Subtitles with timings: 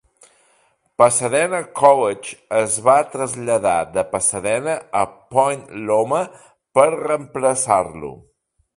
[1.01, 6.27] Pasadena College es va traslladar de Pasadena a Point Loma
[6.79, 8.15] per reemplaçar-lo.